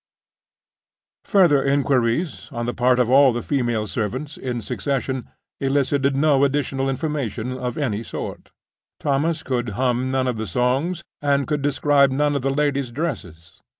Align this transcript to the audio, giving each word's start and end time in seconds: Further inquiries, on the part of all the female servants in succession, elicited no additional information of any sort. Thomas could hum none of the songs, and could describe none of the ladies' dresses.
Further 1.25 1.63
inquiries, 1.63 2.49
on 2.51 2.65
the 2.65 2.73
part 2.73 2.97
of 2.97 3.07
all 3.11 3.31
the 3.31 3.43
female 3.43 3.85
servants 3.85 4.35
in 4.35 4.59
succession, 4.59 5.29
elicited 5.59 6.15
no 6.15 6.43
additional 6.43 6.89
information 6.89 7.55
of 7.55 7.77
any 7.77 8.01
sort. 8.01 8.49
Thomas 8.99 9.43
could 9.43 9.69
hum 9.77 10.09
none 10.09 10.27
of 10.27 10.37
the 10.37 10.47
songs, 10.47 11.03
and 11.21 11.45
could 11.45 11.61
describe 11.61 12.09
none 12.09 12.35
of 12.35 12.41
the 12.41 12.49
ladies' 12.49 12.89
dresses. 12.89 13.61